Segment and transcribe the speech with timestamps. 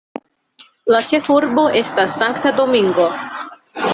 [0.93, 3.09] La ĉefurbo estas Sankta Domingo.